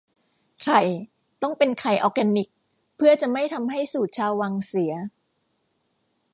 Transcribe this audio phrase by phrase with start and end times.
[0.63, 0.81] ไข่
[1.41, 2.49] ต้องเป็นไข่ออแกนิค
[2.97, 4.93] เพื่อจะไม่ทำให้สูตรชาววังเสีย